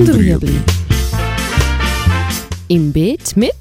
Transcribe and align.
und 0.00 0.14
Rüebli. 0.14 0.58
Im 2.68 2.90
Beet 2.90 3.36
mit 3.36 3.52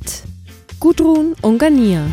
Gudrun 0.80 1.36
und 1.42 1.58
Gania. 1.58 2.06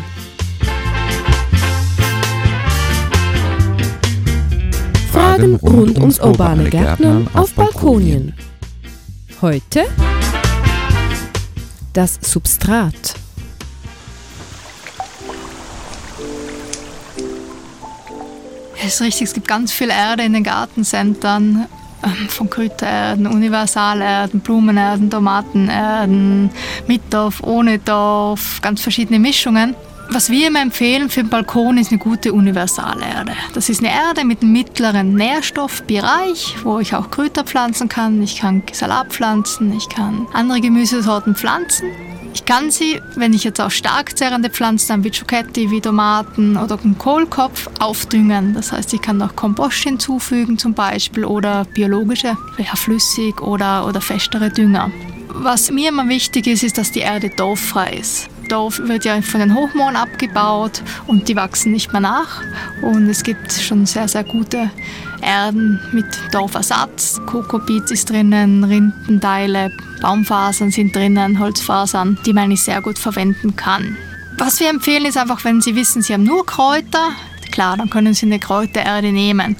Fragen 5.13 5.55
rund 5.55 5.97
ums 5.99 6.19
urbane 6.19 6.69
Gärtnern 6.69 7.29
auf 7.33 7.53
Balkonien. 7.53 8.33
Heute 9.41 9.85
das 11.93 12.19
Substrat. 12.21 13.15
Es 18.83 18.95
ist 18.95 19.01
richtig, 19.01 19.21
es 19.27 19.33
gibt 19.33 19.47
ganz 19.47 19.71
viel 19.71 19.89
Erde 19.89 20.23
in 20.23 20.33
den 20.33 20.43
Gartencentern. 20.43 21.67
Ähm, 22.03 22.29
Von 22.29 22.49
Kräutererden, 22.49 23.27
Universalerden, 23.27 24.39
Blumenerden, 24.39 25.09
Tomatenerden, 25.09 26.49
mit 26.87 27.01
Dorf, 27.11 27.41
ohne 27.43 27.79
Dorf, 27.79 28.59
ganz 28.61 28.81
verschiedene 28.81 29.19
Mischungen. 29.19 29.75
Was 30.09 30.29
wir 30.29 30.47
immer 30.47 30.61
empfehlen 30.61 31.09
für 31.09 31.21
den 31.21 31.29
Balkon 31.29 31.77
ist 31.77 31.91
eine 31.91 31.99
gute 31.99 32.31
Universalerde. 32.31 33.33
Das 33.53 33.67
ist 33.67 33.83
eine 33.83 33.89
Erde 33.93 34.23
mit 34.23 34.41
einem 34.41 34.53
mittleren 34.53 35.15
Nährstoffbereich, 35.15 36.55
wo 36.63 36.79
ich 36.79 36.95
auch 36.95 37.11
Kräuter 37.11 37.43
pflanzen 37.43 37.89
kann. 37.89 38.21
Ich 38.23 38.37
kann 38.39 38.63
Salat 38.71 39.11
pflanzen, 39.11 39.75
ich 39.75 39.89
kann 39.89 40.25
andere 40.31 40.61
Gemüsesorten 40.61 41.35
pflanzen. 41.35 41.89
Ich 42.37 42.45
kann 42.45 42.69
sie, 42.69 43.01
wenn 43.15 43.33
ich 43.33 43.43
jetzt 43.43 43.59
auch 43.59 43.71
stark 43.71 44.15
zerrende 44.15 44.51
Pflanzen 44.51 44.93
habe, 44.93 45.05
wie 45.05 45.09
Choketti, 45.11 45.71
wie 45.71 45.81
Tomaten 45.81 46.55
oder 46.55 46.77
einen 46.79 46.95
Kohlkopf, 46.95 47.67
aufdüngen. 47.79 48.53
Das 48.53 48.71
heißt, 48.71 48.93
ich 48.93 49.01
kann 49.01 49.17
noch 49.17 49.35
Kompost 49.35 49.81
hinzufügen 49.81 50.59
zum 50.59 50.75
Beispiel 50.75 51.25
oder 51.25 51.65
biologische, 51.65 52.37
ja, 52.59 52.75
flüssig 52.75 53.41
oder, 53.41 53.87
oder 53.87 54.01
festere 54.01 54.51
Dünger. 54.51 54.91
Was 55.29 55.71
mir 55.71 55.89
immer 55.89 56.07
wichtig 56.09 56.45
ist, 56.45 56.61
ist, 56.61 56.77
dass 56.77 56.91
die 56.91 56.99
Erde 56.99 57.31
dorffrei 57.35 57.93
ist. 57.93 58.29
Dorf 58.47 58.79
wird 58.79 59.05
ja 59.05 59.21
von 59.21 59.39
den 59.39 59.53
Hochmooren 59.53 59.95
abgebaut 59.95 60.81
und 61.07 61.27
die 61.27 61.35
wachsen 61.35 61.71
nicht 61.71 61.91
mehr 61.91 62.01
nach. 62.01 62.41
Und 62.81 63.09
es 63.09 63.23
gibt 63.23 63.51
schon 63.51 63.85
sehr, 63.85 64.07
sehr 64.07 64.23
gute 64.23 64.69
Erden 65.21 65.79
mit 65.91 66.05
Dorfersatz. 66.31 67.19
Kokopit 67.25 67.91
ist 67.91 68.09
drinnen, 68.09 68.63
Rindenteile, 68.63 69.71
Baumfasern 70.01 70.71
sind 70.71 70.95
drinnen, 70.95 71.39
Holzfasern, 71.39 72.17
die 72.25 72.33
man 72.33 72.45
eigentlich 72.45 72.63
sehr 72.63 72.81
gut 72.81 72.99
verwenden 72.99 73.55
kann. 73.55 73.97
Was 74.37 74.59
wir 74.59 74.69
empfehlen 74.69 75.05
ist 75.05 75.17
einfach, 75.17 75.43
wenn 75.43 75.61
Sie 75.61 75.75
wissen, 75.75 76.01
Sie 76.01 76.13
haben 76.13 76.23
nur 76.23 76.45
Kräuter, 76.45 77.09
klar, 77.57 77.75
dann 77.75 77.89
können 77.89 78.13
Sie 78.13 78.27
eine 78.27 78.37
Kräutererde 78.37 79.11
nehmen. 79.11 79.55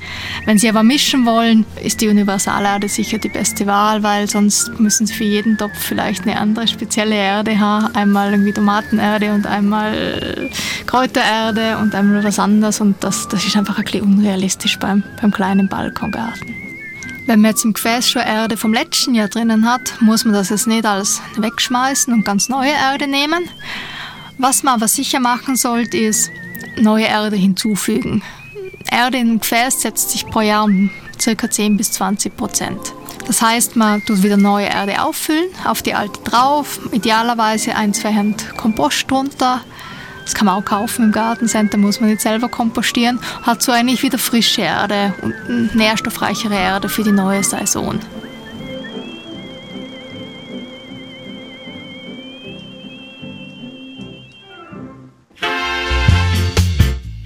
Wenn 0.46 0.60
Sie 0.60 0.70
aber 0.70 0.84
mischen 0.84 1.26
wollen, 1.26 1.66
ist 1.84 2.00
die 2.00 2.08
Universalerde 2.08 2.88
sicher 2.88 3.18
die 3.18 3.28
beste 3.28 3.66
Wahl, 3.66 4.04
weil 4.04 4.30
sonst 4.30 4.80
müssen 4.80 5.08
Sie 5.08 5.16
für 5.16 5.24
jeden 5.24 5.58
Topf 5.58 5.74
vielleicht 5.80 6.22
eine 6.22 6.40
andere 6.40 6.68
spezielle 6.68 7.16
Erde 7.16 7.60
haben. 7.60 7.96
Einmal 7.96 8.34
irgendwie 8.34 8.54
Tomatenerde 8.54 9.34
und 9.34 9.48
einmal 9.48 10.48
Kräutererde 10.86 11.80
und 11.80 11.96
einmal 11.96 12.24
was 12.24 12.38
anderes 12.38 12.82
und 12.82 13.04
das, 13.04 13.28
das 13.30 13.44
ist 13.44 13.58
einfach 13.58 13.80
ein 13.80 13.86
bisschen 13.86 14.04
unrealistisch 14.04 14.78
beim, 14.78 15.04
beim 15.20 15.32
kleinen 15.32 15.68
Balkongarten. 15.68 16.54
Wenn 17.26 17.42
man 17.42 17.50
jetzt 17.50 17.66
im 17.66 17.74
Gefäß 17.74 18.12
schon 18.12 18.22
Erde 18.22 18.58
vom 18.58 18.76
letzten 18.76 19.16
Jahr 19.16 19.28
drinnen 19.28 19.68
hat, 19.68 20.00
muss 20.02 20.24
man 20.24 20.36
das 20.36 20.50
jetzt 20.50 20.68
nicht 20.68 20.86
alles 20.86 21.20
wegschmeißen 21.36 22.14
und 22.14 22.26
ganz 22.26 22.48
neue 22.48 22.74
Erde 22.74 23.08
nehmen. 23.08 23.50
Was 24.38 24.62
man 24.62 24.76
aber 24.76 24.88
sicher 24.88 25.20
machen 25.20 25.56
sollte, 25.56 25.98
ist 25.98 26.30
neue 26.82 27.06
Erde 27.06 27.36
hinzufügen. 27.36 28.24
Erde 28.90 29.18
einem 29.18 29.40
Gefäß 29.40 29.82
setzt 29.82 30.12
sich 30.12 30.26
pro 30.26 30.42
Jahr 30.42 30.64
um 30.64 30.90
ca. 31.24 31.50
10 31.50 31.78
bis 31.78 31.92
20 31.94 32.36
Prozent. 32.38 32.80
Das 33.26 33.42
heißt, 33.42 33.76
man 33.76 34.04
tut 34.06 34.24
wieder 34.24 34.38
neue 34.38 34.68
Erde 34.68 35.02
auffüllen, 35.04 35.50
auf 35.66 35.82
die 35.82 35.94
alte 35.94 36.22
drauf, 36.24 36.80
idealerweise 36.94 37.76
ein, 37.76 37.94
zwei 37.94 38.12
Hemd 38.12 38.56
Kompost 38.56 39.12
drunter. 39.12 39.62
Das 40.24 40.34
kann 40.34 40.46
man 40.46 40.56
auch 40.56 40.66
kaufen 40.66 41.06
im 41.06 41.12
Gartencenter, 41.12 41.78
muss 41.78 42.00
man 42.00 42.10
nicht 42.10 42.22
selber 42.22 42.50
kompostieren. 42.50 43.20
Hat 43.44 43.62
so 43.62 43.72
eigentlich 43.72 44.04
wieder 44.04 44.18
frische 44.18 44.62
Erde 44.62 45.14
und 45.22 45.76
nährstoffreichere 45.76 46.56
Erde 46.56 46.90
für 46.90 47.04
die 47.04 47.12
neue 47.12 47.44
Saison. 47.44 48.00